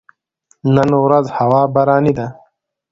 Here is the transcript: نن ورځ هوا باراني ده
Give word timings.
نن 0.75 0.89
ورځ 1.05 1.25
هوا 1.37 1.61
باراني 1.73 2.13
ده 2.17 2.27